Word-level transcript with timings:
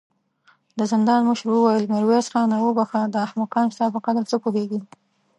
د 0.77 0.79
زندان 0.91 1.21
مشر 1.29 1.47
وويل: 1.51 1.83
ميرويس 1.93 2.27
خانه! 2.33 2.57
وبخښه، 2.61 3.01
دا 3.13 3.19
احمقان 3.27 3.67
ستا 3.75 3.85
په 3.93 3.99
قدر 4.05 4.23
څه 4.31 4.35
پوهېږې. 4.43 4.79